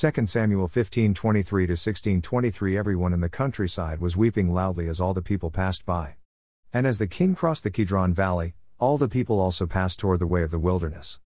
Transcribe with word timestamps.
2 0.00 0.28
Samuel 0.28 0.68
15:23 0.68 1.66
to 1.66 1.72
16:23 1.76 2.78
Everyone 2.78 3.12
in 3.12 3.20
the 3.20 3.28
countryside 3.28 3.98
was 3.98 4.16
weeping 4.16 4.54
loudly 4.54 4.86
as 4.86 5.00
all 5.00 5.12
the 5.12 5.20
people 5.20 5.50
passed 5.50 5.84
by. 5.84 6.14
And 6.72 6.86
as 6.86 6.98
the 6.98 7.08
king 7.08 7.34
crossed 7.34 7.64
the 7.64 7.70
Kidron 7.72 8.14
valley, 8.14 8.54
all 8.78 8.96
the 8.96 9.08
people 9.08 9.40
also 9.40 9.66
passed 9.66 9.98
toward 9.98 10.20
the 10.20 10.28
way 10.28 10.44
of 10.44 10.52
the 10.52 10.58
wilderness. 10.60 11.18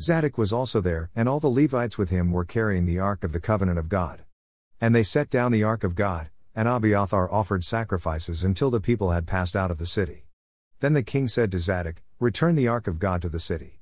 Zadok 0.00 0.38
was 0.38 0.52
also 0.52 0.80
there, 0.80 1.10
and 1.16 1.28
all 1.28 1.40
the 1.40 1.48
Levites 1.48 1.98
with 1.98 2.10
him 2.10 2.30
were 2.30 2.44
carrying 2.44 2.86
the 2.86 3.00
ark 3.00 3.24
of 3.24 3.32
the 3.32 3.40
covenant 3.40 3.80
of 3.80 3.88
God. 3.88 4.22
And 4.80 4.94
they 4.94 5.02
set 5.02 5.28
down 5.28 5.50
the 5.50 5.64
ark 5.64 5.82
of 5.82 5.96
God, 5.96 6.30
and 6.54 6.68
Abiathar 6.68 7.28
offered 7.28 7.64
sacrifices 7.64 8.44
until 8.44 8.70
the 8.70 8.80
people 8.80 9.10
had 9.10 9.26
passed 9.26 9.56
out 9.56 9.72
of 9.72 9.78
the 9.78 9.84
city. 9.84 10.26
Then 10.78 10.92
the 10.92 11.02
king 11.02 11.26
said 11.26 11.50
to 11.50 11.58
Zadok, 11.58 12.02
Return 12.20 12.54
the 12.54 12.68
ark 12.68 12.86
of 12.86 13.00
God 13.00 13.20
to 13.22 13.28
the 13.28 13.40
city. 13.40 13.80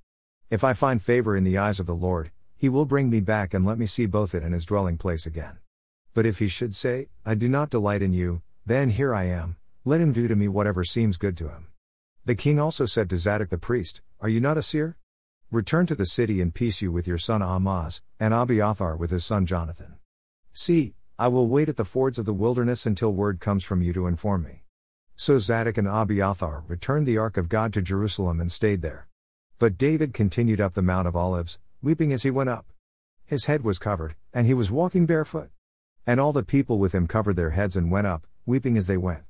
If 0.48 0.64
I 0.64 0.72
find 0.72 1.02
favor 1.02 1.36
in 1.36 1.44
the 1.44 1.58
eyes 1.58 1.78
of 1.78 1.84
the 1.84 1.94
Lord, 1.94 2.30
he 2.60 2.68
will 2.68 2.84
bring 2.84 3.08
me 3.08 3.20
back 3.20 3.54
and 3.54 3.64
let 3.64 3.78
me 3.78 3.86
see 3.86 4.04
both 4.04 4.34
it 4.34 4.42
and 4.42 4.52
his 4.52 4.66
dwelling 4.66 4.98
place 4.98 5.24
again. 5.24 5.56
But 6.12 6.26
if 6.26 6.40
he 6.40 6.48
should 6.48 6.76
say, 6.76 7.08
I 7.24 7.34
do 7.34 7.48
not 7.48 7.70
delight 7.70 8.02
in 8.02 8.12
you, 8.12 8.42
then 8.66 8.90
here 8.90 9.14
I 9.14 9.24
am, 9.24 9.56
let 9.86 10.02
him 10.02 10.12
do 10.12 10.28
to 10.28 10.36
me 10.36 10.46
whatever 10.46 10.84
seems 10.84 11.16
good 11.16 11.38
to 11.38 11.48
him. 11.48 11.68
The 12.26 12.34
king 12.34 12.60
also 12.60 12.84
said 12.84 13.08
to 13.08 13.16
Zadok 13.16 13.48
the 13.48 13.56
priest, 13.56 14.02
Are 14.20 14.28
you 14.28 14.40
not 14.40 14.58
a 14.58 14.62
seer? 14.62 14.98
Return 15.50 15.86
to 15.86 15.94
the 15.94 16.04
city 16.04 16.42
and 16.42 16.52
peace 16.52 16.82
you 16.82 16.92
with 16.92 17.08
your 17.08 17.16
son 17.16 17.40
Ahimaaz, 17.40 18.02
and 18.20 18.34
Abiathar 18.34 18.94
with 18.94 19.10
his 19.10 19.24
son 19.24 19.46
Jonathan. 19.46 19.94
See, 20.52 20.92
I 21.18 21.28
will 21.28 21.48
wait 21.48 21.70
at 21.70 21.78
the 21.78 21.86
fords 21.86 22.18
of 22.18 22.26
the 22.26 22.34
wilderness 22.34 22.84
until 22.84 23.14
word 23.14 23.40
comes 23.40 23.64
from 23.64 23.80
you 23.80 23.94
to 23.94 24.06
inform 24.06 24.42
me. 24.42 24.64
So 25.16 25.38
Zadok 25.38 25.78
and 25.78 25.88
Abiathar 25.88 26.64
returned 26.68 27.06
the 27.06 27.16
ark 27.16 27.38
of 27.38 27.48
God 27.48 27.72
to 27.72 27.80
Jerusalem 27.80 28.38
and 28.38 28.52
stayed 28.52 28.82
there. 28.82 29.08
But 29.58 29.78
David 29.78 30.12
continued 30.12 30.60
up 30.60 30.74
the 30.74 30.82
Mount 30.82 31.08
of 31.08 31.16
Olives, 31.16 31.58
weeping 31.82 32.12
as 32.12 32.22
he 32.22 32.30
went 32.30 32.50
up. 32.50 32.66
His 33.24 33.46
head 33.46 33.64
was 33.64 33.78
covered, 33.78 34.14
and 34.34 34.46
he 34.46 34.54
was 34.54 34.70
walking 34.70 35.06
barefoot. 35.06 35.50
And 36.06 36.20
all 36.20 36.32
the 36.32 36.42
people 36.42 36.78
with 36.78 36.92
him 36.92 37.06
covered 37.06 37.36
their 37.36 37.50
heads 37.50 37.76
and 37.76 37.90
went 37.90 38.06
up, 38.06 38.26
weeping 38.44 38.76
as 38.76 38.86
they 38.86 38.96
went. 38.96 39.22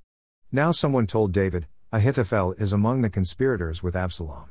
Now 0.51 0.73
someone 0.73 1.07
told 1.07 1.33
David, 1.33 1.67
Ahithophel 1.93 2.55
is 2.59 2.73
among 2.73 3.03
the 3.03 3.11
conspirators 3.11 3.83
with 3.83 3.95
Absalom. 3.95 4.51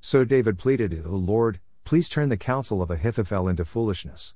So 0.00 0.24
David 0.24 0.58
pleaded, 0.58 1.02
O 1.06 1.10
Lord, 1.10 1.60
please 1.84 2.08
turn 2.08 2.28
the 2.28 2.36
counsel 2.36 2.82
of 2.82 2.90
Ahithophel 2.90 3.48
into 3.48 3.64
foolishness. 3.64 4.34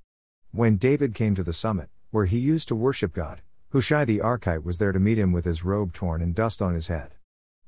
When 0.51 0.77
David 0.77 1.15
came 1.15 1.35
to 1.35 1.43
the 1.43 1.53
summit, 1.53 1.91
where 2.11 2.27
he 2.27 2.39
used 2.39 2.69
to 2.69 2.77
worship 2.77 3.13
God, 3.13 3.43
Hushai 3.73 4.05
the 4.05 4.21
Archite 4.21 4.65
was 4.65 4.79
there 4.79 4.93
to 4.93 5.01
meet 5.01 5.19
him 5.19 5.33
with 5.33 5.45
his 5.45 5.65
robe 5.65 5.93
torn 5.93 6.23
and 6.23 6.35
dust 6.35 6.63
on 6.63 6.75
his 6.75 6.89
head. 6.89 7.15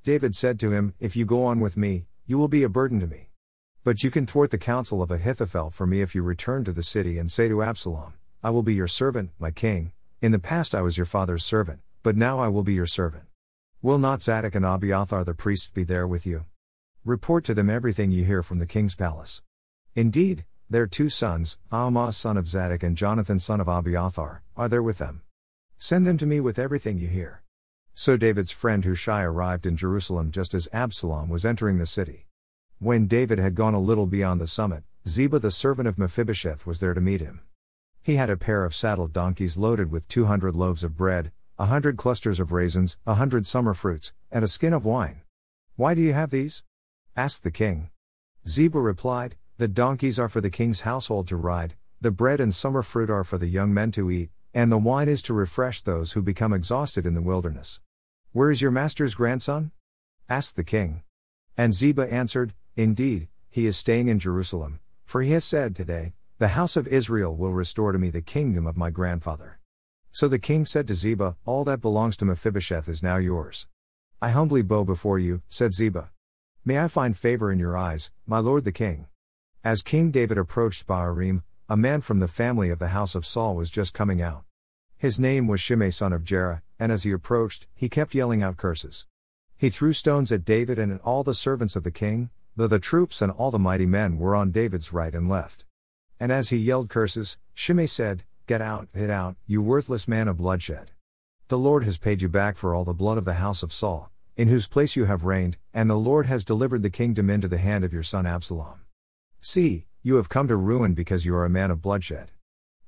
David 0.05 0.37
said 0.37 0.61
to 0.61 0.71
him, 0.71 0.95
If 1.01 1.17
you 1.17 1.25
go 1.25 1.45
on 1.45 1.59
with 1.59 1.77
me, 1.77 2.07
you 2.27 2.39
will 2.39 2.49
be 2.49 2.63
a 2.63 2.69
burden 2.69 3.01
to 3.01 3.07
me. 3.07 3.31
But 3.87 4.03
you 4.03 4.11
can 4.11 4.27
thwart 4.27 4.51
the 4.51 4.59
counsel 4.59 5.01
of 5.01 5.13
Ahithophel 5.13 5.71
for 5.71 5.87
me 5.87 6.03
if 6.03 6.13
you 6.13 6.25
return 6.25 6.65
to 6.65 6.73
the 6.73 6.83
city 6.83 7.19
and 7.19 7.31
say 7.31 7.47
to 7.47 7.63
Absalom, 7.63 8.15
I 8.43 8.51
will 8.51 8.65
be 8.65 8.75
your 8.75 8.89
servant, 8.89 9.31
my 9.39 9.53
king. 9.53 9.93
In 10.21 10.33
the 10.33 10.41
past 10.41 10.75
I 10.75 10.81
was 10.81 10.97
your 10.97 11.07
father's 11.07 11.45
servant, 11.45 11.79
but 12.03 12.17
now 12.17 12.41
I 12.41 12.49
will 12.49 12.65
be 12.65 12.75
your 12.75 12.89
servant. 12.89 13.27
Will 13.83 13.99
not 13.99 14.23
Zadok 14.23 14.57
and 14.57 14.67
Abiathar 14.67 15.23
the 15.23 15.35
priests 15.35 15.69
be 15.69 15.85
there 15.85 16.05
with 16.05 16.27
you? 16.27 16.47
Report 17.05 17.45
to 17.45 17.55
them 17.55 17.71
everything 17.71 18.11
you 18.11 18.25
hear 18.25 18.43
from 18.43 18.59
the 18.59 18.67
king's 18.67 18.97
palace. 18.97 19.41
Indeed, 19.95 20.45
their 20.69 20.89
two 20.89 21.09
sons, 21.09 21.57
Ahimaaz 21.71 22.17
son 22.17 22.37
of 22.37 22.49
Zadok 22.49 22.83
and 22.83 22.97
Jonathan 22.97 23.39
son 23.39 23.61
of 23.61 23.69
Abiathar, 23.69 24.43
are 24.57 24.69
there 24.69 24.83
with 24.83 24.99
them. 24.99 25.23
Send 25.79 26.09
them 26.09 26.19
to 26.19 26.27
me 26.27 26.41
with 26.41 26.59
everything 26.59 26.99
you 26.99 27.07
hear. 27.07 27.45
So 27.95 28.17
David's 28.17 28.51
friend 28.51 28.85
Hushai 28.85 29.23
arrived 29.23 29.65
in 29.65 29.77
Jerusalem 29.77 30.33
just 30.33 30.55
as 30.55 30.69
Absalom 30.73 31.29
was 31.29 31.45
entering 31.45 31.79
the 31.79 31.87
city. 31.87 32.26
When 32.79 33.07
David 33.07 33.39
had 33.39 33.55
gone 33.55 33.73
a 33.73 33.81
little 33.81 34.05
beyond 34.05 34.39
the 34.39 34.47
summit, 34.47 34.85
Ziba 35.09 35.39
the 35.39 35.51
servant 35.51 35.89
of 35.89 35.97
Mephibosheth 35.97 36.67
was 36.67 36.79
there 36.79 36.93
to 36.93 37.01
meet 37.01 37.23
him. 37.23 37.41
He 38.03 38.17
had 38.17 38.29
a 38.29 38.37
pair 38.37 38.67
of 38.67 38.75
saddled 38.75 39.15
donkeys 39.15 39.57
loaded 39.57 39.91
with 39.91 40.07
two 40.09 40.27
hundred 40.27 40.55
loaves 40.55 40.85
of 40.85 40.95
bread, 40.95 41.33
a 41.59 41.67
hundred 41.67 41.97
clusters 41.97 42.39
of 42.39 42.53
raisins, 42.53 42.99
a 43.07 43.15
hundred 43.15 43.47
summer 43.47 43.73
fruits, 43.73 44.13
and 44.31 44.45
a 44.45 44.49
skin 44.49 44.75
of 44.75 44.85
wine. 44.85 45.23
Why 45.77 45.95
do 45.95 46.03
you 46.03 46.13
have 46.13 46.31
these? 46.31 46.65
asked 47.17 47.45
the 47.45 47.51
king. 47.51 47.89
Ziba 48.47 48.79
replied, 48.79 49.37
The 49.57 49.69
donkeys 49.69 50.19
are 50.19 50.29
for 50.29 50.43
the 50.43 50.51
king's 50.51 50.83
household 50.83 51.29
to 51.29 51.37
ride, 51.37 51.77
the 52.03 52.11
bread 52.11 52.41
and 52.41 52.55
summer 52.55 52.83
fruit 52.83 53.09
are 53.09 53.25
for 53.25 53.39
the 53.39 53.49
young 53.49 53.73
men 53.73 53.91
to 53.93 54.11
eat, 54.11 54.29
and 54.53 54.71
the 54.71 54.77
wine 54.77 55.09
is 55.09 55.23
to 55.23 55.33
refresh 55.33 55.81
those 55.81 56.13
who 56.13 56.21
become 56.21 56.53
exhausted 56.53 57.07
in 57.07 57.15
the 57.15 57.23
wilderness. 57.23 57.81
Where 58.33 58.51
is 58.51 58.61
your 58.61 58.71
master's 58.71 59.15
grandson? 59.15 59.71
asked 60.29 60.57
the 60.57 60.65
king. 60.65 61.05
And 61.57 61.73
Ziba 61.73 62.13
answered, 62.13 62.53
Indeed, 62.77 63.29
he 63.49 63.67
is 63.67 63.75
staying 63.75 64.09
in 64.09 64.19
Jerusalem, 64.19 64.81
for 65.07 65.23
he 65.23 65.31
has 65.31 65.47
said 65.47 65.75
today, 65.75 66.13
The 66.37 66.49
house 66.49 66.77
of 66.77 66.87
Israel 66.87 67.35
will 67.35 67.55
restore 67.55 67.91
to 67.91 67.99
me 67.99 68.11
the 68.11 68.21
kingdom 68.21 68.67
of 68.67 68.77
my 68.77 68.91
grandfather. 68.91 69.59
So 70.13 70.29
the 70.29 70.39
king 70.39 70.67
said 70.67 70.87
to 70.89 70.95
Ziba, 70.95 71.37
All 71.47 71.65
that 71.65 71.81
belongs 71.81 72.19
to 72.19 72.27
Mephibosheth 72.27 72.87
is 72.87 73.03
now 73.03 73.17
yours. 73.17 73.67
I 74.21 74.29
humbly 74.29 74.61
bow 74.61 74.85
before 74.85 75.19
you, 75.19 75.41
said 75.49 75.73
Ziba. 75.73 76.11
May 76.67 76.79
I 76.79 76.89
find 76.89 77.17
favor 77.17 77.51
in 77.51 77.59
your 77.59 77.79
eyes, 77.79 78.11
my 78.27 78.41
lord 78.41 78.65
the 78.65 78.73
king. 78.73 79.07
As 79.65 79.81
King 79.81 80.11
David 80.11 80.37
approached 80.37 80.87
Bahurim, 80.87 81.45
a 81.71 81.79
man 81.79 82.03
from 82.03 82.21
the 82.21 82.29
family 82.29 82.69
of 82.69 82.79
the 82.79 82.89
house 82.89 83.15
of 83.15 83.25
Saul 83.25 83.57
was 83.57 83.71
just 83.71 83.95
coming 83.95 84.21
out. 84.21 84.45
His 84.99 85.19
name 85.19 85.47
was 85.47 85.63
Shimei 85.63 85.91
son 85.91 86.13
of 86.13 86.25
Gera, 86.25 86.63
and 86.79 86.93
as 86.93 87.05
he 87.05 87.11
approached, 87.13 87.67
he 87.75 87.89
kept 87.89 88.15
yelling 88.15 88.43
out 88.43 88.59
curses. 88.59 89.07
He 89.57 89.71
threw 89.71 89.95
stones 89.95 90.31
at 90.31 90.45
David 90.45 90.79
and 90.79 90.93
at 90.93 91.01
all 91.01 91.25
the 91.25 91.35
servants 91.35 91.75
of 91.75 91.83
the 91.83 91.91
king, 91.91 92.29
though 92.57 92.67
the 92.67 92.79
troops 92.79 93.21
and 93.23 93.31
all 93.31 93.51
the 93.51 93.59
mighty 93.59 93.87
men 93.87 94.19
were 94.19 94.35
on 94.35 94.51
David's 94.51 94.93
right 94.93 95.15
and 95.15 95.29
left. 95.29 95.65
And 96.19 96.33
as 96.33 96.49
he 96.49 96.57
yelled 96.57 96.89
curses, 96.89 97.39
Shimei 97.55 97.87
said, 97.87 98.25
Get 98.47 98.63
out, 98.63 98.89
get 98.95 99.11
out, 99.11 99.37
you 99.47 99.61
worthless 99.61 100.09
man 100.09 100.29
of 100.29 100.39
bloodshed. 100.39 100.93
The 101.49 101.59
Lord 101.59 101.85
has 101.85 101.99
paid 101.99 102.23
you 102.23 102.29
back 102.29 102.57
for 102.57 102.75
all 102.75 102.85
the 102.85 102.95
blood 102.95 103.19
of 103.19 103.25
the 103.25 103.35
house 103.35 103.63
of 103.63 103.73
Saul, 103.73 104.11
in 104.37 104.49
whose 104.49 104.69
place 104.69 104.97
you 104.97 105.05
have 105.05 105.25
reigned, 105.25 105.59
and 105.75 105.91
the 105.91 105.97
Lord 105.97 106.27
has 106.27 106.45
delivered 106.45 106.83
the 106.83 106.91
kingdom 106.91 107.29
into 107.29 107.49
the 107.49 107.59
hand 107.59 107.85
of 107.85 107.93
your 107.93 108.03
son 108.03 108.27
Absalom. 108.27 108.81
See, 109.41 109.87
you 110.03 110.17
have 110.17 110.29
come 110.29 110.49
to 110.49 110.57
ruin 110.57 110.95
because 110.95 111.27
you 111.27 111.35
are 111.35 111.45
a 111.45 111.51
man 111.51 111.71
of 111.71 111.83
bloodshed. 111.83 112.31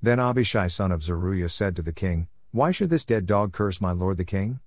Then 0.01 0.21
Abishai 0.21 0.69
son 0.69 0.93
of 0.93 1.03
Zeruiah 1.03 1.49
said 1.49 1.77
to 1.77 1.83
the 1.83 1.93
king, 1.93 2.29
Why 2.53 2.71
should 2.71 2.91
this 2.91 3.05
dead 3.05 3.27
dog 3.27 3.53
curse 3.53 3.81
my 3.81 3.93
lord 3.93 4.17
the 4.17 4.25
king? 4.25 4.61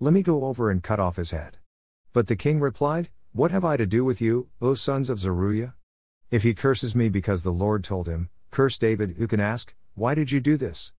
Let 0.00 0.12
me 0.12 0.22
go 0.22 0.44
over 0.44 0.70
and 0.70 0.82
cut 0.82 0.98
off 0.98 1.16
his 1.16 1.30
head. 1.30 1.58
But 2.12 2.26
the 2.26 2.36
king 2.36 2.60
replied, 2.60 3.08
what 3.34 3.50
have 3.50 3.64
I 3.64 3.78
to 3.78 3.86
do 3.86 4.04
with 4.04 4.20
you, 4.20 4.48
O 4.60 4.74
sons 4.74 5.08
of 5.08 5.18
Zeruiah? 5.18 5.74
If 6.30 6.42
he 6.42 6.52
curses 6.52 6.94
me 6.94 7.08
because 7.08 7.42
the 7.42 7.50
Lord 7.50 7.82
told 7.82 8.06
him, 8.06 8.28
Curse 8.50 8.76
David, 8.76 9.14
who 9.16 9.26
can 9.26 9.40
ask, 9.40 9.74
Why 9.94 10.14
did 10.14 10.30
you 10.30 10.38
do 10.38 10.58
this? 10.58 10.92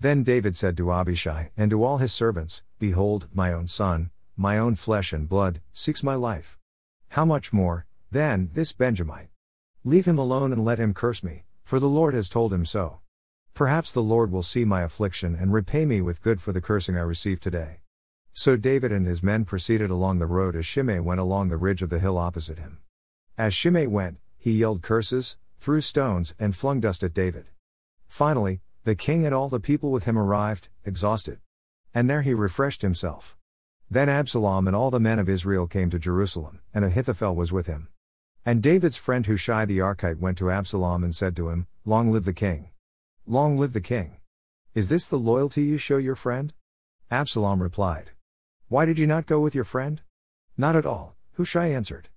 Then 0.00 0.24
David 0.24 0.56
said 0.56 0.76
to 0.78 0.90
Abishai 0.90 1.50
and 1.56 1.70
to 1.70 1.84
all 1.84 1.98
his 1.98 2.12
servants, 2.12 2.64
Behold, 2.80 3.28
my 3.32 3.52
own 3.52 3.68
son, 3.68 4.10
my 4.36 4.58
own 4.58 4.74
flesh 4.74 5.12
and 5.12 5.28
blood, 5.28 5.60
seeks 5.72 6.02
my 6.02 6.16
life. 6.16 6.58
How 7.10 7.24
much 7.24 7.52
more, 7.52 7.86
then, 8.10 8.50
this 8.52 8.72
Benjamite? 8.72 9.28
Leave 9.84 10.06
him 10.06 10.18
alone 10.18 10.52
and 10.52 10.64
let 10.64 10.80
him 10.80 10.92
curse 10.92 11.22
me, 11.22 11.44
for 11.62 11.78
the 11.78 11.88
Lord 11.88 12.14
has 12.14 12.28
told 12.28 12.52
him 12.52 12.66
so. 12.66 12.98
Perhaps 13.54 13.92
the 13.92 14.02
Lord 14.02 14.32
will 14.32 14.42
see 14.42 14.64
my 14.64 14.82
affliction 14.82 15.36
and 15.36 15.52
repay 15.52 15.86
me 15.86 16.00
with 16.00 16.20
good 16.20 16.42
for 16.42 16.52
the 16.52 16.60
cursing 16.60 16.96
I 16.96 17.02
received 17.02 17.42
today. 17.42 17.78
So 18.38 18.54
David 18.54 18.92
and 18.92 19.06
his 19.06 19.22
men 19.22 19.46
proceeded 19.46 19.90
along 19.90 20.18
the 20.18 20.26
road 20.26 20.56
as 20.56 20.66
Shimei 20.66 21.00
went 21.00 21.20
along 21.20 21.48
the 21.48 21.56
ridge 21.56 21.80
of 21.80 21.88
the 21.88 21.98
hill 21.98 22.18
opposite 22.18 22.58
him. 22.58 22.80
As 23.38 23.54
Shimei 23.54 23.86
went, 23.86 24.18
he 24.36 24.52
yelled 24.52 24.82
curses, 24.82 25.38
threw 25.58 25.80
stones, 25.80 26.34
and 26.38 26.54
flung 26.54 26.78
dust 26.78 27.02
at 27.02 27.14
David. 27.14 27.46
Finally, 28.08 28.60
the 28.84 28.94
king 28.94 29.24
and 29.24 29.34
all 29.34 29.48
the 29.48 29.58
people 29.58 29.90
with 29.90 30.04
him 30.04 30.18
arrived, 30.18 30.68
exhausted. 30.84 31.38
And 31.94 32.10
there 32.10 32.20
he 32.20 32.34
refreshed 32.34 32.82
himself. 32.82 33.38
Then 33.90 34.10
Absalom 34.10 34.66
and 34.66 34.76
all 34.76 34.90
the 34.90 35.00
men 35.00 35.18
of 35.18 35.30
Israel 35.30 35.66
came 35.66 35.88
to 35.88 35.98
Jerusalem, 35.98 36.60
and 36.74 36.84
Ahithophel 36.84 37.34
was 37.34 37.54
with 37.54 37.66
him. 37.66 37.88
And 38.44 38.62
David's 38.62 38.98
friend 38.98 39.24
Hushai 39.24 39.64
the 39.64 39.78
Archite 39.78 40.20
went 40.20 40.36
to 40.38 40.50
Absalom 40.50 41.02
and 41.02 41.14
said 41.14 41.36
to 41.36 41.48
him, 41.48 41.68
Long 41.86 42.12
live 42.12 42.26
the 42.26 42.34
king! 42.34 42.68
Long 43.26 43.56
live 43.56 43.72
the 43.72 43.80
king! 43.80 44.18
Is 44.74 44.90
this 44.90 45.08
the 45.08 45.18
loyalty 45.18 45.62
you 45.62 45.78
show 45.78 45.96
your 45.96 46.14
friend? 46.14 46.52
Absalom 47.10 47.62
replied, 47.62 48.10
why 48.68 48.84
did 48.84 48.98
you 48.98 49.06
not 49.06 49.26
go 49.26 49.38
with 49.38 49.54
your 49.54 49.62
friend? 49.62 50.00
Not 50.56 50.74
at 50.74 50.84
all, 50.84 51.14
Hushai 51.36 51.68
answered. 51.68 52.08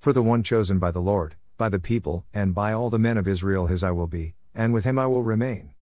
For 0.00 0.12
the 0.12 0.22
one 0.22 0.42
chosen 0.42 0.80
by 0.80 0.90
the 0.90 1.00
Lord, 1.00 1.36
by 1.56 1.68
the 1.68 1.78
people, 1.78 2.24
and 2.34 2.52
by 2.52 2.72
all 2.72 2.90
the 2.90 2.98
men 2.98 3.16
of 3.16 3.28
Israel 3.28 3.66
his 3.66 3.84
I 3.84 3.92
will 3.92 4.08
be, 4.08 4.34
and 4.52 4.72
with 4.72 4.82
him 4.82 4.98
I 4.98 5.06
will 5.06 5.22
remain. 5.22 5.74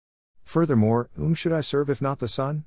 Furthermore, 0.42 1.08
whom 1.14 1.34
should 1.34 1.52
I 1.52 1.60
serve 1.60 1.88
if 1.88 2.02
not 2.02 2.18
the 2.18 2.26
Son? 2.26 2.64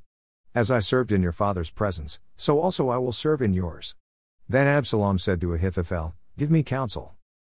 As 0.55 0.71
I 0.71 0.79
served 0.79 1.11
in 1.11 1.21
your 1.21 1.33
father's 1.33 1.69
presence, 1.69 2.21
so 2.37 2.61
also 2.61 2.87
I 2.87 2.97
will 2.99 3.11
serve 3.11 3.41
in 3.41 3.53
yours. 3.53 3.95
Then 4.47 4.67
Absalom 4.67 5.19
said 5.19 5.41
to 5.41 5.53
Ahithophel, 5.53 6.15
Give 6.37 6.51
me 6.51 6.63
counsel. 6.63 7.15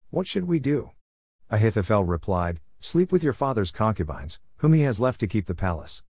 What 0.08 0.26
should 0.26 0.48
we 0.48 0.58
do? 0.58 0.92
Ahithophel 1.50 2.04
replied, 2.04 2.60
Sleep 2.80 3.12
with 3.12 3.22
your 3.22 3.34
father's 3.34 3.70
concubines, 3.70 4.40
whom 4.58 4.72
he 4.72 4.82
has 4.82 5.00
left 5.00 5.20
to 5.20 5.26
keep 5.26 5.44
the 5.46 5.54
palace. 5.54 6.02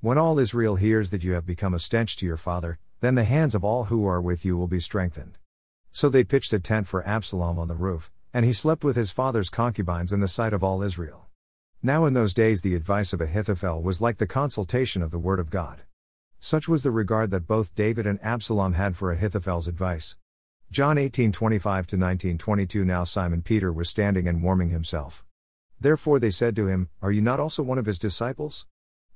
When 0.00 0.18
all 0.18 0.40
Israel 0.40 0.74
hears 0.74 1.10
that 1.10 1.22
you 1.22 1.32
have 1.34 1.46
become 1.46 1.72
a 1.72 1.78
stench 1.78 2.16
to 2.16 2.26
your 2.26 2.36
father, 2.36 2.78
then 3.00 3.14
the 3.14 3.24
hands 3.24 3.54
of 3.54 3.64
all 3.64 3.84
who 3.84 4.06
are 4.06 4.20
with 4.20 4.44
you 4.44 4.56
will 4.56 4.66
be 4.66 4.80
strengthened. 4.80 5.38
So 5.92 6.08
they 6.08 6.24
pitched 6.24 6.52
a 6.52 6.58
tent 6.58 6.86
for 6.86 7.06
Absalom 7.06 7.58
on 7.58 7.68
the 7.68 7.74
roof, 7.74 8.10
and 8.32 8.44
he 8.44 8.52
slept 8.52 8.84
with 8.84 8.96
his 8.96 9.10
father's 9.10 9.50
concubines 9.50 10.12
in 10.12 10.20
the 10.20 10.28
sight 10.28 10.52
of 10.52 10.62
all 10.62 10.82
Israel. 10.82 11.26
Now 11.82 12.06
in 12.06 12.14
those 12.14 12.34
days 12.34 12.62
the 12.62 12.74
advice 12.74 13.12
of 13.12 13.20
Ahithophel 13.20 13.82
was 13.82 14.00
like 14.00 14.18
the 14.18 14.26
consultation 14.26 15.02
of 15.02 15.10
the 15.10 15.18
word 15.18 15.38
of 15.38 15.50
God. 15.50 15.82
Such 16.40 16.68
was 16.68 16.82
the 16.82 16.90
regard 16.90 17.30
that 17.30 17.46
both 17.46 17.74
David 17.74 18.06
and 18.06 18.18
Absalom 18.22 18.74
had 18.74 18.96
for 18.96 19.12
Ahithophel's 19.12 19.68
advice. 19.68 20.16
John 20.70 20.96
18:25 20.96 21.86
to 21.86 21.96
19:22 21.96 22.84
Now 22.84 23.04
Simon 23.04 23.42
Peter 23.42 23.72
was 23.72 23.88
standing 23.88 24.28
and 24.28 24.42
warming 24.42 24.70
himself. 24.70 25.24
Therefore 25.80 26.18
they 26.18 26.30
said 26.30 26.54
to 26.56 26.66
him, 26.66 26.90
Are 27.00 27.12
you 27.12 27.22
not 27.22 27.40
also 27.40 27.62
one 27.62 27.78
of 27.78 27.86
his 27.86 27.98
disciples? 27.98 28.66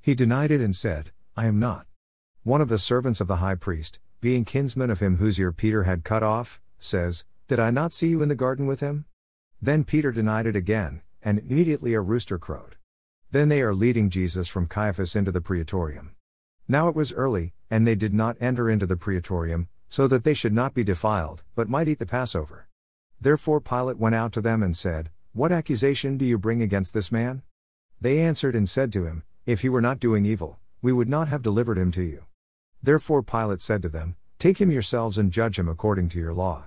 He 0.00 0.14
denied 0.14 0.50
it 0.50 0.60
and 0.60 0.74
said, 0.74 1.10
I 1.36 1.46
am 1.46 1.58
not. 1.58 1.86
One 2.44 2.60
of 2.60 2.68
the 2.68 2.76
servants 2.76 3.20
of 3.20 3.28
the 3.28 3.36
high 3.36 3.54
priest, 3.54 4.00
being 4.20 4.44
kinsman 4.44 4.90
of 4.90 4.98
him 4.98 5.18
whose 5.18 5.38
ear 5.38 5.52
Peter 5.52 5.84
had 5.84 6.02
cut 6.02 6.24
off, 6.24 6.60
says, 6.80 7.24
Did 7.46 7.60
I 7.60 7.70
not 7.70 7.92
see 7.92 8.08
you 8.08 8.20
in 8.20 8.28
the 8.28 8.34
garden 8.34 8.66
with 8.66 8.80
him? 8.80 9.04
Then 9.60 9.84
Peter 9.84 10.10
denied 10.10 10.46
it 10.46 10.56
again, 10.56 11.02
and 11.22 11.38
immediately 11.38 11.94
a 11.94 12.00
rooster 12.00 12.38
crowed. 12.38 12.74
Then 13.30 13.48
they 13.48 13.62
are 13.62 13.76
leading 13.76 14.10
Jesus 14.10 14.48
from 14.48 14.66
Caiaphas 14.66 15.14
into 15.14 15.30
the 15.30 15.40
praetorium. 15.40 16.16
Now 16.66 16.88
it 16.88 16.96
was 16.96 17.12
early, 17.12 17.54
and 17.70 17.86
they 17.86 17.94
did 17.94 18.12
not 18.12 18.36
enter 18.40 18.68
into 18.68 18.86
the 18.86 18.96
praetorium, 18.96 19.68
so 19.88 20.08
that 20.08 20.24
they 20.24 20.34
should 20.34 20.52
not 20.52 20.74
be 20.74 20.82
defiled, 20.82 21.44
but 21.54 21.68
might 21.68 21.86
eat 21.86 22.00
the 22.00 22.06
Passover. 22.06 22.66
Therefore 23.20 23.60
Pilate 23.60 23.98
went 23.98 24.16
out 24.16 24.32
to 24.32 24.40
them 24.40 24.64
and 24.64 24.76
said, 24.76 25.10
What 25.32 25.52
accusation 25.52 26.18
do 26.18 26.24
you 26.24 26.38
bring 26.38 26.60
against 26.60 26.92
this 26.92 27.12
man? 27.12 27.42
They 28.00 28.18
answered 28.18 28.56
and 28.56 28.68
said 28.68 28.92
to 28.94 29.04
him, 29.04 29.22
If 29.46 29.60
he 29.60 29.68
were 29.68 29.80
not 29.80 30.00
doing 30.00 30.26
evil, 30.26 30.58
we 30.80 30.92
would 30.92 31.08
not 31.08 31.28
have 31.28 31.40
delivered 31.40 31.78
him 31.78 31.92
to 31.92 32.02
you. 32.02 32.24
Therefore 32.82 33.22
Pilate 33.22 33.60
said 33.60 33.80
to 33.82 33.88
them, 33.88 34.16
Take 34.40 34.60
him 34.60 34.72
yourselves 34.72 35.16
and 35.16 35.30
judge 35.30 35.58
him 35.58 35.68
according 35.68 36.08
to 36.10 36.18
your 36.18 36.34
law. 36.34 36.66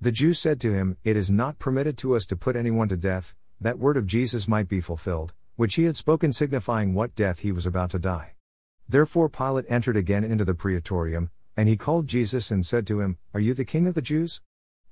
The 0.00 0.12
Jews 0.12 0.38
said 0.38 0.60
to 0.60 0.72
him, 0.72 0.96
It 1.02 1.16
is 1.16 1.32
not 1.32 1.58
permitted 1.58 1.98
to 1.98 2.14
us 2.14 2.24
to 2.26 2.36
put 2.36 2.54
anyone 2.54 2.88
to 2.90 2.96
death, 2.96 3.34
that 3.60 3.80
word 3.80 3.96
of 3.96 4.06
Jesus 4.06 4.46
might 4.46 4.68
be 4.68 4.80
fulfilled, 4.80 5.32
which 5.56 5.74
he 5.74 5.82
had 5.82 5.96
spoken 5.96 6.32
signifying 6.32 6.94
what 6.94 7.16
death 7.16 7.40
he 7.40 7.50
was 7.50 7.66
about 7.66 7.90
to 7.90 7.98
die. 7.98 8.34
Therefore 8.88 9.28
Pilate 9.28 9.66
entered 9.68 9.96
again 9.96 10.22
into 10.22 10.44
the 10.44 10.54
praetorium, 10.54 11.30
and 11.56 11.68
he 11.68 11.76
called 11.76 12.06
Jesus 12.06 12.52
and 12.52 12.64
said 12.64 12.86
to 12.86 13.00
him, 13.00 13.18
Are 13.34 13.40
you 13.40 13.52
the 13.52 13.64
king 13.64 13.88
of 13.88 13.94
the 13.94 14.00
Jews? 14.00 14.40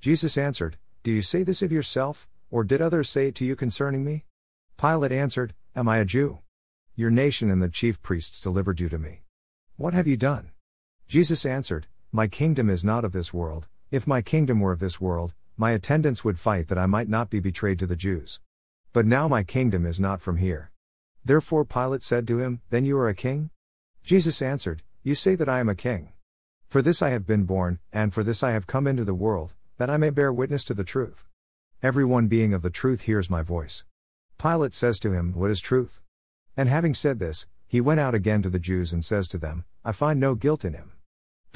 Jesus 0.01 0.37
answered, 0.37 0.79
Do 1.05 1.13
you 1.13 1.23
say 1.23 1.45
this 1.45 1.63
of 1.63 1.71
yourself, 1.71 2.29
or 2.51 2.65
did 2.65 2.83
others 2.83 3.09
say 3.09 3.29
it 3.29 3.37
to 3.37 3.45
you 3.45 3.55
concerning 3.55 4.05
me? 4.05 4.25
Pilate 4.77 5.13
answered, 5.13 5.55
Am 5.77 5.89
I 5.89 5.99
a 5.99 6.05
Jew? 6.05 6.41
Your 6.97 7.11
nation 7.11 7.53
and 7.53 7.63
the 7.63 7.69
chief 7.69 8.03
priests 8.03 8.41
delivered 8.41 8.81
you 8.81 8.89
to 8.89 8.99
me. 8.99 9.23
What 9.77 9.95
have 9.95 10.09
you 10.09 10.17
done? 10.17 10.51
Jesus 11.09 11.47
answered, 11.47 11.87
My 12.11 12.27
kingdom 12.27 12.69
is 12.69 12.83
not 12.83 13.05
of 13.05 13.13
this 13.13 13.33
world, 13.33 13.69
if 13.93 14.09
my 14.09 14.23
kingdom 14.23 14.59
were 14.59 14.73
of 14.73 14.81
this 14.81 15.01
world, 15.01 15.35
my 15.57 15.71
attendants 15.71 16.25
would 16.25 16.39
fight 16.39 16.67
that 16.67 16.79
I 16.79 16.87
might 16.87 17.09
not 17.09 17.31
be 17.31 17.39
betrayed 17.39 17.79
to 17.79 17.87
the 17.87 17.95
Jews. 17.95 18.41
But 18.93 19.07
now 19.07 19.29
my 19.29 19.45
kingdom 19.45 19.87
is 19.87 20.01
not 20.01 20.21
from 20.21 20.39
here. 20.39 20.73
Therefore 21.25 21.65
Pilate 21.65 22.03
said 22.03 22.27
to 22.27 22.41
him, 22.41 22.61
Then 22.71 22.85
you 22.85 22.99
are 22.99 23.09
a 23.09 23.15
king? 23.15 23.51
Jesus 24.03 24.43
answered, 24.43 24.83
You 25.05 25.15
say 25.15 25.37
that 25.37 25.49
I 25.49 25.61
am 25.61 25.69
a 25.69 25.77
king. 25.77 26.13
For 26.67 26.83
this 26.83 27.03
I 27.03 27.11
have 27.11 27.25
been 27.27 27.45
born, 27.45 27.79
and 27.93 28.13
for 28.13 28.25
this 28.25 28.43
I 28.43 28.51
have 28.51 28.67
come 28.67 28.89
into 28.89 29.05
the 29.05 29.15
world, 29.15 29.55
that 29.79 29.91
I 29.91 29.97
may 29.97 30.11
bear 30.11 30.33
witness 30.33 30.65
to 30.65 30.75
the 30.75 30.83
truth. 30.83 31.25
Everyone 31.83 32.27
being 32.27 32.53
of 32.53 32.63
the 32.63 32.71
truth 32.71 33.03
hears 33.03 33.31
my 33.31 33.43
voice. 33.43 33.85
Pilate 34.39 34.75
says 34.75 34.99
to 35.01 35.13
him, 35.13 35.35
What 35.35 35.53
is 35.53 35.61
truth? 35.61 36.01
And 36.57 36.69
having 36.69 36.95
said 36.95 37.21
this, 37.21 37.47
he 37.69 37.81
went 37.81 38.01
out 38.01 38.15
again 38.15 38.43
to 38.43 38.51
the 38.51 38.59
Jews 38.59 38.93
and 38.93 39.05
says 39.05 39.29
to 39.29 39.39
them, 39.39 39.65
I 39.85 39.93
find 39.93 40.19
no 40.19 40.35
guilt 40.35 40.65
in 40.65 40.75
him. 40.75 40.93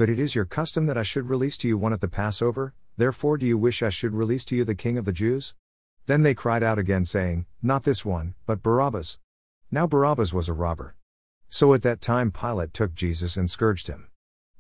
But 0.01 0.09
it 0.09 0.19
is 0.19 0.35
your 0.35 0.47
custom 0.47 0.87
that 0.87 0.97
I 0.97 1.03
should 1.03 1.29
release 1.29 1.59
to 1.59 1.69
you 1.69 1.77
one 1.77 1.93
at 1.93 2.01
the 2.01 2.09
Passover, 2.09 2.73
therefore 2.97 3.37
do 3.37 3.45
you 3.45 3.59
wish 3.59 3.83
I 3.83 3.91
should 3.91 4.15
release 4.15 4.47
to 4.47 4.57
you 4.57 4.65
the 4.65 4.75
king 4.75 4.97
of 4.97 5.05
the 5.05 5.13
Jews? 5.13 5.55
Then 6.07 6.23
they 6.23 6.33
cried 6.33 6.63
out 6.63 6.79
again, 6.79 7.05
saying, 7.05 7.45
Not 7.61 7.83
this 7.83 8.03
one, 8.03 8.33
but 8.47 8.63
Barabbas. 8.63 9.19
Now 9.71 9.87
Barabbas 9.87 10.33
was 10.33 10.49
a 10.49 10.55
robber. 10.55 10.97
So 11.51 11.75
at 11.75 11.83
that 11.83 12.01
time 12.01 12.31
Pilate 12.31 12.73
took 12.73 12.95
Jesus 12.95 13.37
and 13.37 13.51
scourged 13.51 13.89
him. 13.89 14.09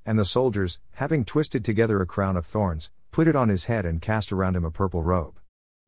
And 0.05 0.19
the 0.19 0.27
soldiers, 0.27 0.79
having 0.97 1.25
twisted 1.25 1.65
together 1.65 2.03
a 2.03 2.07
crown 2.07 2.37
of 2.37 2.45
thorns, 2.45 2.91
put 3.11 3.27
it 3.27 3.35
on 3.35 3.49
his 3.49 3.65
head 3.65 3.87
and 3.87 4.03
cast 4.03 4.33
around 4.33 4.57
him 4.57 4.67
a 4.67 4.71
purple 4.71 5.03
robe. 5.03 5.41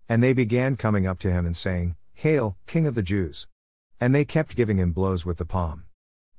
And 0.08 0.22
they 0.22 0.32
began 0.32 0.76
coming 0.76 1.06
up 1.06 1.18
to 1.18 1.30
him 1.30 1.44
and 1.44 1.54
saying, 1.54 1.96
Hail, 2.14 2.56
King 2.66 2.86
of 2.86 2.94
the 2.94 3.02
Jews! 3.02 3.48
And 4.00 4.14
they 4.14 4.24
kept 4.24 4.56
giving 4.56 4.78
him 4.78 4.92
blows 4.92 5.26
with 5.26 5.36
the 5.36 5.44
palm. 5.44 5.84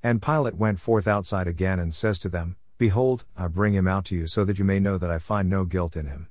And 0.02 0.20
Pilate 0.20 0.56
went 0.56 0.80
forth 0.80 1.08
outside 1.08 1.46
again 1.46 1.78
and 1.78 1.94
says 1.94 2.18
to 2.18 2.28
them, 2.28 2.56
Behold, 2.84 3.24
I 3.38 3.48
bring 3.48 3.76
him 3.76 3.88
out 3.88 4.04
to 4.08 4.16
you 4.16 4.28
so 4.28 4.44
that 4.44 4.60
you 4.60 4.66
may 4.66 4.78
know 4.78 4.98
that 4.98 5.10
I 5.10 5.18
find 5.18 5.50
no 5.50 5.64
guilt 5.64 5.96
in 5.96 6.06
him. 6.06 6.28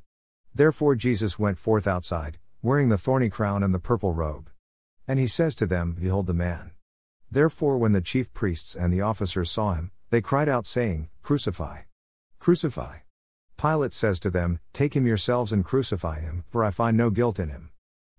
Therefore 0.54 0.94
Jesus 0.94 1.38
went 1.38 1.58
forth 1.58 1.86
outside, 1.86 2.36
wearing 2.60 2.90
the 2.90 2.98
thorny 2.98 3.30
crown 3.30 3.62
and 3.62 3.72
the 3.72 3.78
purple 3.78 4.12
robe. 4.12 4.50
And 5.08 5.18
he 5.18 5.26
says 5.26 5.54
to 5.54 5.66
them, 5.66 5.96
Behold 5.98 6.26
the 6.26 6.34
man. 6.34 6.72
Therefore, 7.30 7.78
when 7.78 7.92
the 7.92 8.02
chief 8.02 8.34
priests 8.34 8.76
and 8.76 8.92
the 8.92 9.00
officers 9.00 9.50
saw 9.50 9.72
him, 9.72 9.92
they 10.10 10.20
cried 10.20 10.46
out, 10.46 10.66
saying, 10.66 11.08
Crucify! 11.22 11.84
Crucify! 12.38 12.98
Pilate 13.56 13.94
says 13.94 14.20
to 14.20 14.28
them, 14.28 14.60
Take 14.74 14.94
him 14.94 15.06
yourselves 15.06 15.54
and 15.54 15.64
crucify 15.64 16.20
him, 16.20 16.44
for 16.50 16.62
I 16.62 16.70
find 16.70 16.98
no 16.98 17.08
guilt 17.08 17.38
in 17.38 17.48
him. 17.48 17.70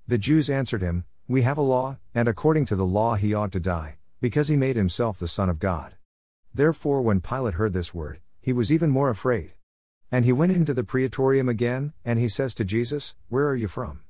The 0.07 0.17
Jews 0.17 0.49
answered 0.49 0.81
him, 0.81 1.05
We 1.27 1.43
have 1.43 1.59
a 1.59 1.61
law, 1.61 1.99
and 2.15 2.27
according 2.27 2.65
to 2.65 2.75
the 2.75 2.83
law 2.83 3.13
he 3.13 3.35
ought 3.35 3.51
to 3.51 3.59
die, 3.59 3.97
because 4.19 4.47
he 4.47 4.57
made 4.57 4.75
himself 4.75 5.19
the 5.19 5.27
Son 5.27 5.51
of 5.51 5.59
God. 5.59 5.97
Therefore, 6.51 7.03
when 7.03 7.21
Pilate 7.21 7.55
heard 7.55 7.73
this 7.73 7.93
word, 7.93 8.19
he 8.43 8.51
was 8.51 8.73
even 8.73 8.89
more 8.91 9.09
afraid. 9.09 9.53
And 10.11 10.25
he 10.25 10.33
went 10.33 10.51
into 10.51 10.73
the 10.73 10.83
praetorium 10.83 11.47
again, 11.47 11.93
and 12.03 12.19
he 12.19 12.27
says 12.27 12.53
to 12.55 12.65
Jesus, 12.65 13.15
Where 13.29 13.47
are 13.47 13.55
you 13.55 13.69
from? 13.69 14.01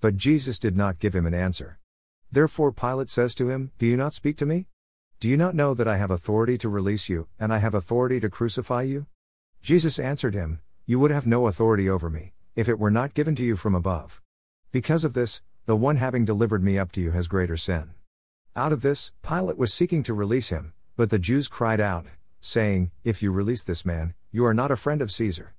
But 0.00 0.16
Jesus 0.16 0.58
did 0.58 0.74
not 0.74 0.98
give 0.98 1.14
him 1.14 1.26
an 1.26 1.34
answer. 1.34 1.78
Therefore 2.32 2.72
Pilate 2.72 3.10
says 3.10 3.34
to 3.36 3.50
him, 3.50 3.72
Do 3.78 3.84
you 3.84 3.98
not 3.98 4.14
speak 4.14 4.38
to 4.38 4.46
me? 4.46 4.68
Do 5.20 5.28
you 5.28 5.36
not 5.36 5.54
know 5.54 5.74
that 5.74 5.86
I 5.86 5.98
have 5.98 6.10
authority 6.10 6.56
to 6.58 6.68
release 6.70 7.10
you, 7.10 7.28
and 7.38 7.52
I 7.52 7.58
have 7.58 7.74
authority 7.74 8.20
to 8.20 8.30
crucify 8.30 8.82
you? 8.82 9.06
Jesus 9.60 9.98
answered 9.98 10.34
him, 10.34 10.60
You 10.86 10.98
would 10.98 11.10
have 11.10 11.26
no 11.26 11.46
authority 11.46 11.88
over 11.88 12.08
me, 12.08 12.32
if 12.56 12.70
it 12.70 12.78
were 12.78 12.90
not 12.90 13.14
given 13.14 13.36
to 13.36 13.44
you 13.44 13.54
from 13.54 13.74
above. 13.74 14.22
Because 14.72 15.04
of 15.04 15.12
this, 15.12 15.42
the 15.66 15.76
one 15.76 15.96
having 15.96 16.24
delivered 16.24 16.64
me 16.64 16.78
up 16.78 16.90
to 16.92 17.02
you 17.02 17.10
has 17.10 17.28
greater 17.28 17.58
sin. 17.58 17.90
Out 18.56 18.72
of 18.72 18.80
this, 18.80 19.12
Pilate 19.22 19.58
was 19.58 19.74
seeking 19.74 20.02
to 20.04 20.14
release 20.14 20.48
him, 20.48 20.72
but 20.96 21.10
the 21.10 21.18
Jews 21.18 21.48
cried 21.48 21.80
out, 21.80 22.06
saying, 22.44 22.90
If 23.04 23.22
you 23.22 23.32
release 23.32 23.64
this 23.64 23.86
man, 23.86 24.14
you 24.30 24.44
are 24.44 24.54
not 24.54 24.70
a 24.70 24.76
friend 24.76 25.00
of 25.00 25.10
Caesar. 25.10 25.54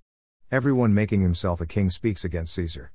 Everyone 0.52 0.94
making 0.94 1.22
himself 1.22 1.60
a 1.60 1.66
king 1.66 1.90
speaks 1.90 2.24
against 2.24 2.54
Caesar. 2.54 2.92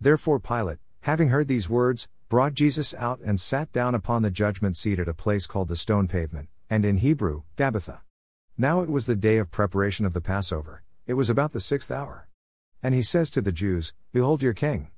Therefore 0.00 0.40
Pilate, 0.40 0.78
having 1.02 1.28
heard 1.28 1.46
these 1.46 1.70
words, 1.70 2.08
brought 2.28 2.54
Jesus 2.54 2.94
out 2.94 3.20
and 3.24 3.38
sat 3.38 3.72
down 3.72 3.94
upon 3.94 4.22
the 4.22 4.30
judgment 4.30 4.76
seat 4.76 4.98
at 4.98 5.08
a 5.08 5.14
place 5.14 5.46
called 5.46 5.68
the 5.68 5.76
stone 5.76 6.08
pavement, 6.08 6.48
and 6.68 6.84
in 6.84 6.98
Hebrew, 6.98 7.44
Gabbatha. 7.56 8.00
Now 8.56 8.80
it 8.80 8.90
was 8.90 9.06
the 9.06 9.14
day 9.14 9.38
of 9.38 9.52
preparation 9.52 10.04
of 10.04 10.14
the 10.14 10.20
Passover, 10.20 10.82
it 11.06 11.14
was 11.14 11.30
about 11.30 11.52
the 11.52 11.60
sixth 11.60 11.90
hour. 11.90 12.28
And 12.82 12.94
he 12.94 13.02
says 13.02 13.30
to 13.30 13.40
the 13.40 13.52
Jews, 13.52 13.94
Behold 14.12 14.42
your 14.42 14.52
king. 14.52 14.90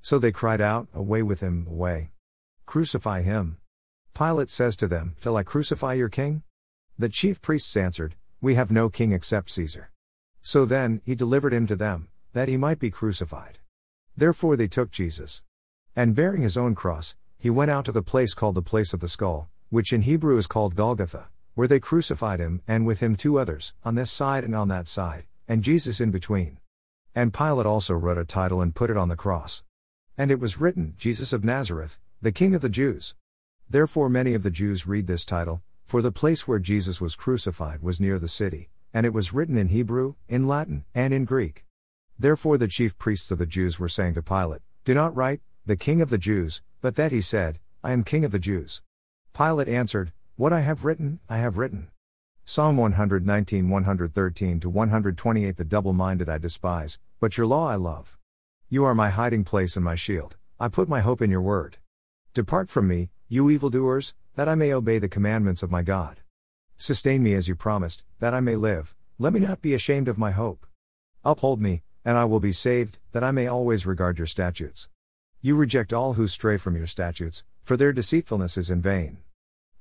So 0.00 0.18
they 0.18 0.32
cried 0.32 0.60
out, 0.60 0.88
Away 0.94 1.22
with 1.22 1.40
him, 1.40 1.66
away. 1.68 2.12
Crucify 2.64 3.22
him. 3.22 3.58
Pilate 4.14 4.50
says 4.50 4.76
to 4.76 4.88
them, 4.88 5.16
Shall 5.22 5.36
I 5.36 5.42
crucify 5.42 5.92
your 5.94 6.08
king? 6.08 6.42
The 7.02 7.08
chief 7.08 7.42
priests 7.42 7.76
answered, 7.76 8.14
We 8.40 8.54
have 8.54 8.70
no 8.70 8.88
king 8.88 9.10
except 9.10 9.50
Caesar. 9.50 9.90
So 10.40 10.64
then, 10.64 11.00
he 11.04 11.16
delivered 11.16 11.52
him 11.52 11.66
to 11.66 11.74
them, 11.74 12.06
that 12.32 12.46
he 12.46 12.56
might 12.56 12.78
be 12.78 12.92
crucified. 12.92 13.58
Therefore 14.16 14.54
they 14.54 14.68
took 14.68 14.92
Jesus. 14.92 15.42
And 15.96 16.14
bearing 16.14 16.42
his 16.42 16.56
own 16.56 16.76
cross, 16.76 17.16
he 17.40 17.50
went 17.50 17.72
out 17.72 17.84
to 17.86 17.90
the 17.90 18.04
place 18.04 18.34
called 18.34 18.54
the 18.54 18.62
place 18.62 18.94
of 18.94 19.00
the 19.00 19.08
skull, 19.08 19.48
which 19.68 19.92
in 19.92 20.02
Hebrew 20.02 20.38
is 20.38 20.46
called 20.46 20.76
Golgotha, 20.76 21.28
where 21.54 21.66
they 21.66 21.80
crucified 21.80 22.38
him, 22.38 22.62
and 22.68 22.86
with 22.86 23.00
him 23.00 23.16
two 23.16 23.36
others, 23.36 23.74
on 23.82 23.96
this 23.96 24.12
side 24.12 24.44
and 24.44 24.54
on 24.54 24.68
that 24.68 24.86
side, 24.86 25.24
and 25.48 25.64
Jesus 25.64 26.00
in 26.00 26.12
between. 26.12 26.60
And 27.16 27.34
Pilate 27.34 27.66
also 27.66 27.94
wrote 27.94 28.16
a 28.16 28.24
title 28.24 28.60
and 28.60 28.76
put 28.76 28.90
it 28.90 28.96
on 28.96 29.08
the 29.08 29.16
cross. 29.16 29.64
And 30.16 30.30
it 30.30 30.38
was 30.38 30.60
written, 30.60 30.94
Jesus 30.98 31.32
of 31.32 31.42
Nazareth, 31.42 31.98
the 32.20 32.30
King 32.30 32.54
of 32.54 32.62
the 32.62 32.68
Jews. 32.68 33.16
Therefore 33.68 34.08
many 34.08 34.34
of 34.34 34.44
the 34.44 34.52
Jews 34.52 34.86
read 34.86 35.08
this 35.08 35.26
title, 35.26 35.62
for 35.92 36.00
the 36.00 36.10
place 36.10 36.48
where 36.48 36.58
Jesus 36.58 37.02
was 37.02 37.14
crucified 37.14 37.82
was 37.82 38.00
near 38.00 38.18
the 38.18 38.26
city, 38.26 38.70
and 38.94 39.04
it 39.04 39.12
was 39.12 39.34
written 39.34 39.58
in 39.58 39.68
Hebrew, 39.68 40.14
in 40.26 40.48
Latin, 40.48 40.86
and 40.94 41.12
in 41.12 41.26
Greek. 41.26 41.66
Therefore 42.18 42.56
the 42.56 42.66
chief 42.66 42.96
priests 42.96 43.30
of 43.30 43.36
the 43.36 43.44
Jews 43.44 43.78
were 43.78 43.90
saying 43.90 44.14
to 44.14 44.22
Pilate, 44.22 44.62
Do 44.86 44.94
not 44.94 45.14
write, 45.14 45.42
the 45.66 45.76
King 45.76 46.00
of 46.00 46.08
the 46.08 46.16
Jews, 46.16 46.62
but 46.80 46.94
that 46.94 47.12
he 47.12 47.20
said, 47.20 47.58
I 47.84 47.92
am 47.92 48.04
King 48.04 48.24
of 48.24 48.32
the 48.32 48.38
Jews. 48.38 48.80
Pilate 49.34 49.68
answered, 49.68 50.14
What 50.36 50.50
I 50.50 50.60
have 50.60 50.86
written, 50.86 51.20
I 51.28 51.36
have 51.36 51.58
written. 51.58 51.90
Psalm 52.46 52.78
119 52.78 53.68
113 53.68 54.60
to 54.60 54.70
128 54.70 55.56
The 55.58 55.62
double 55.62 55.92
minded 55.92 56.26
I 56.26 56.38
despise, 56.38 56.98
but 57.20 57.36
your 57.36 57.46
law 57.46 57.68
I 57.68 57.74
love. 57.74 58.16
You 58.70 58.86
are 58.86 58.94
my 58.94 59.10
hiding 59.10 59.44
place 59.44 59.76
and 59.76 59.84
my 59.84 59.96
shield, 59.96 60.38
I 60.58 60.68
put 60.68 60.88
my 60.88 61.00
hope 61.00 61.20
in 61.20 61.30
your 61.30 61.42
word. 61.42 61.76
Depart 62.32 62.70
from 62.70 62.88
me, 62.88 63.10
you 63.28 63.50
evildoers, 63.50 64.14
that 64.34 64.48
I 64.48 64.54
may 64.54 64.72
obey 64.72 64.98
the 64.98 65.08
commandments 65.08 65.62
of 65.62 65.70
my 65.70 65.82
God. 65.82 66.20
Sustain 66.76 67.22
me 67.22 67.34
as 67.34 67.48
you 67.48 67.54
promised, 67.54 68.02
that 68.18 68.32
I 68.32 68.40
may 68.40 68.56
live, 68.56 68.94
let 69.18 69.32
me 69.32 69.40
not 69.40 69.60
be 69.60 69.74
ashamed 69.74 70.08
of 70.08 70.16
my 70.18 70.30
hope. 70.30 70.66
Uphold 71.24 71.60
me, 71.60 71.82
and 72.04 72.16
I 72.16 72.24
will 72.24 72.40
be 72.40 72.52
saved, 72.52 72.98
that 73.12 73.22
I 73.22 73.30
may 73.30 73.46
always 73.46 73.86
regard 73.86 74.18
your 74.18 74.26
statutes. 74.26 74.88
You 75.40 75.54
reject 75.54 75.92
all 75.92 76.14
who 76.14 76.26
stray 76.26 76.56
from 76.56 76.76
your 76.76 76.86
statutes, 76.86 77.44
for 77.62 77.76
their 77.76 77.92
deceitfulness 77.92 78.56
is 78.56 78.70
in 78.70 78.80
vain. 78.80 79.18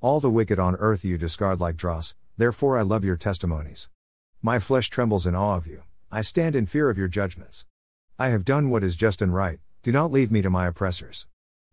All 0.01 0.19
the 0.19 0.29
wicked 0.29 0.59
on 0.59 0.75
earth 0.75 1.05
you 1.05 1.17
discard 1.17 1.59
like 1.59 1.77
dross, 1.77 2.13
therefore 2.37 2.77
I 2.77 2.81
love 2.81 3.05
your 3.05 3.17
testimonies. 3.17 3.89
My 4.41 4.59
flesh 4.59 4.89
trembles 4.89 5.25
in 5.25 5.35
awe 5.35 5.55
of 5.55 5.67
you, 5.67 5.83
I 6.11 6.21
stand 6.21 6.55
in 6.55 6.65
fear 6.65 6.89
of 6.89 6.97
your 6.97 7.07
judgments. 7.07 7.65
I 8.19 8.29
have 8.29 8.43
done 8.43 8.69
what 8.69 8.83
is 8.83 8.95
just 8.95 9.21
and 9.21 9.33
right, 9.33 9.59
do 9.81 9.91
not 9.91 10.11
leave 10.11 10.31
me 10.31 10.41
to 10.41 10.49
my 10.49 10.67
oppressors. 10.67 11.25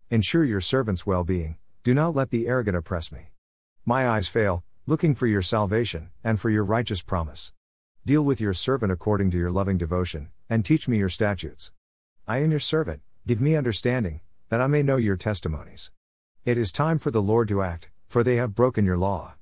Ensure 0.09 0.45
your 0.45 0.61
servant's 0.61 1.05
well 1.05 1.23
being, 1.23 1.57
do 1.83 1.93
not 1.93 2.13
let 2.13 2.29
the 2.29 2.47
arrogant 2.47 2.75
oppress 2.75 3.09
me. 3.11 3.27
My 3.85 4.07
eyes 4.07 4.27
fail, 4.27 4.63
looking 4.85 5.15
for 5.15 5.27
your 5.27 5.41
salvation, 5.41 6.09
and 6.23 6.37
for 6.37 6.49
your 6.49 6.65
righteous 6.65 7.01
promise. 7.01 7.53
Deal 8.05 8.21
with 8.21 8.41
your 8.41 8.53
servant 8.53 8.91
according 8.91 9.31
to 9.31 9.37
your 9.37 9.51
loving 9.51 9.77
devotion, 9.77 10.29
and 10.49 10.65
teach 10.65 10.89
me 10.89 10.97
your 10.97 11.09
statutes. 11.09 11.71
I 12.27 12.39
am 12.39 12.51
your 12.51 12.59
servant, 12.59 13.01
give 13.25 13.39
me 13.39 13.55
understanding, 13.55 14.19
that 14.49 14.59
I 14.59 14.67
may 14.67 14.83
know 14.83 14.97
your 14.97 15.15
testimonies. 15.15 15.91
It 16.43 16.57
is 16.57 16.71
time 16.73 16.99
for 16.99 17.11
the 17.11 17.21
Lord 17.21 17.47
to 17.47 17.61
act, 17.61 17.89
for 18.07 18.23
they 18.23 18.35
have 18.35 18.55
broken 18.55 18.83
your 18.83 18.97
law. 18.97 19.35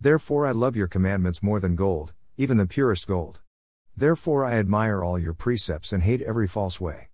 Therefore 0.00 0.46
I 0.46 0.50
love 0.50 0.76
your 0.76 0.88
commandments 0.88 1.42
more 1.42 1.60
than 1.60 1.76
gold, 1.76 2.12
even 2.36 2.56
the 2.56 2.66
purest 2.66 3.06
gold. 3.06 3.40
Therefore 3.96 4.44
I 4.44 4.54
admire 4.54 5.04
all 5.04 5.18
your 5.18 5.34
precepts 5.34 5.92
and 5.92 6.02
hate 6.02 6.22
every 6.22 6.48
false 6.48 6.80
way. 6.80 7.10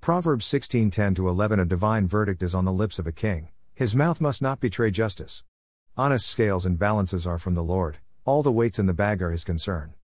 Proverbs 0.00 0.46
16:10 0.46 1.18
11 1.18 1.60
A 1.60 1.64
divine 1.64 2.08
verdict 2.08 2.42
is 2.42 2.54
on 2.54 2.64
the 2.64 2.72
lips 2.72 2.98
of 2.98 3.06
a 3.06 3.12
king, 3.12 3.50
his 3.76 3.94
mouth 3.94 4.22
must 4.22 4.40
not 4.40 4.58
betray 4.58 4.90
justice. 4.90 5.44
Honest 5.98 6.26
scales 6.26 6.64
and 6.64 6.78
balances 6.78 7.26
are 7.26 7.38
from 7.38 7.54
the 7.54 7.62
Lord, 7.62 7.98
all 8.24 8.42
the 8.42 8.50
weights 8.50 8.78
in 8.78 8.86
the 8.86 8.94
bag 8.94 9.20
are 9.20 9.32
his 9.32 9.44
concern. 9.44 9.92